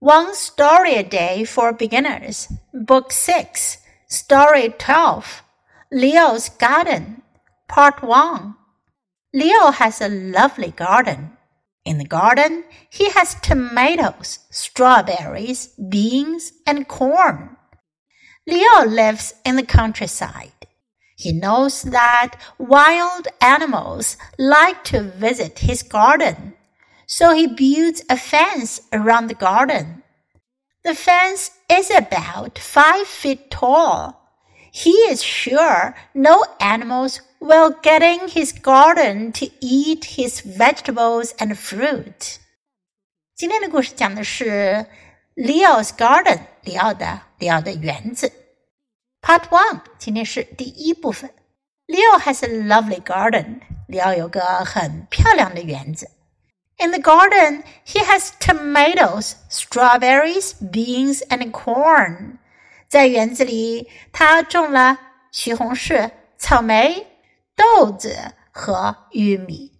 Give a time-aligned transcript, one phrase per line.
[0.00, 5.42] One Story a Day for Beginners, Book 6, Story 12,
[5.92, 7.22] Leo's Garden,
[7.68, 8.54] Part 1.
[9.32, 11.36] Leo has a lovely garden.
[11.84, 17.56] In the garden, he has tomatoes, strawberries, beans, and corn.
[18.46, 20.66] Leo lives in the countryside.
[21.16, 26.53] He knows that wild animals like to visit his garden
[27.05, 30.03] so he builds a fence around the garden.
[30.83, 34.15] The fence is about five feet tall.
[34.71, 41.55] He is sure no animals will get in his garden to eat his vegetables and
[41.55, 42.37] fruit.
[43.35, 44.85] 今天的故事讲的是
[45.35, 48.31] Leo's Garden，里奥的里奥的园子。
[49.21, 51.31] Part One，今天是第一部分。
[51.87, 56.11] Leo has a lovely garden，里奥有个很漂亮的园子。
[56.79, 62.37] in the garden, he has tomatoes, strawberries, beans, and corn.
[62.87, 64.97] 在园子里，他种了
[65.31, 67.05] 西红柿、草莓、
[67.55, 69.73] 豆子和玉米。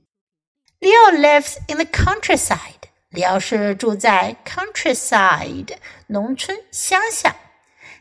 [0.80, 2.90] Leo lives in the countryside.
[3.10, 5.76] 里奥是住在 countryside
[6.08, 7.36] 农村乡下。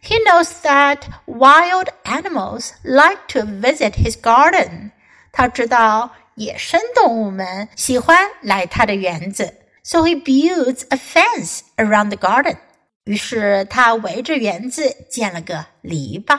[0.03, 4.91] He knows that wild animals like to visit his garden.
[5.33, 12.59] 他知道 野生动物们喜欢来他的园子，so he builds a fence around the garden。
[13.05, 16.39] 于是他围着园子建了个篱笆。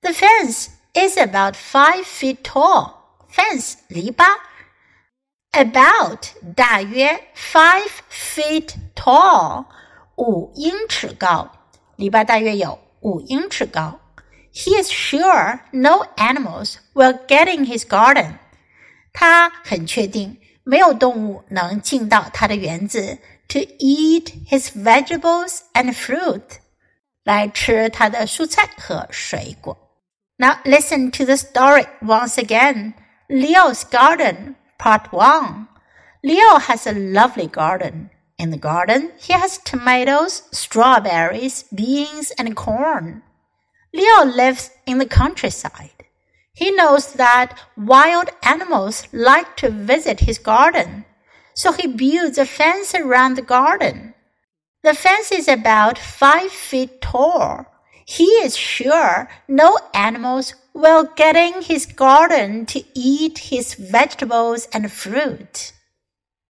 [0.00, 2.94] The fence is about five feet tall.
[3.30, 4.24] Fence 篱笆，
[5.52, 9.66] about 大约 five feet tall
[10.16, 11.52] 五英尺高，
[11.96, 14.00] 篱笆大约有五英尺高。
[14.54, 18.38] He is sure no animals will get in his garden.
[19.12, 26.42] 他很确定没有动物能进到他的园子，to eat his vegetables and fruit，
[27.24, 29.76] 来吃他的蔬菜和水果。
[30.36, 32.94] Now listen to the story once again.
[33.28, 35.66] Leo's garden, part one.
[36.22, 38.10] Leo has a lovely garden.
[38.36, 43.22] In the garden, he has tomatoes, strawberries, beans, and corn.
[43.92, 46.01] Leo lives in the countryside.
[46.53, 51.05] He knows that wild animals like to visit his garden,
[51.55, 54.13] so he builds a fence around the garden.
[54.83, 57.65] The fence is about five feet tall.
[58.05, 64.91] He is sure no animals will get in his garden to eat his vegetables and
[64.91, 65.73] fruit.